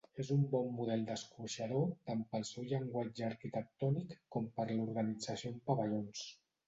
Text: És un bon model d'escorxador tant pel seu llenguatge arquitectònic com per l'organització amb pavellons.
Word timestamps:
És 0.21 0.29
un 0.35 0.43
bon 0.53 0.69
model 0.77 1.03
d'escorxador 1.09 1.83
tant 2.09 2.23
pel 2.31 2.47
seu 2.51 2.65
llenguatge 2.71 3.27
arquitectònic 3.29 4.17
com 4.37 4.49
per 4.57 4.67
l'organització 4.73 5.53
amb 5.55 5.67
pavellons. 5.73 6.25